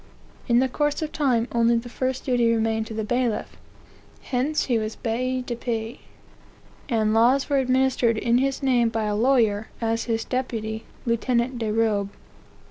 [0.47, 3.55] In the course of time, only the first duty remained to the bailiff;
[4.23, 5.99] hence he was bailli d'epee,
[6.89, 11.71] and laws were administered in his name by a lawyer, as his deputy, lieutenant de
[11.71, 12.09] robe.